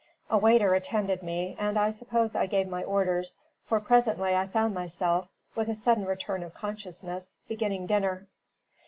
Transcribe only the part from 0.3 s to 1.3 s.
A waiter attended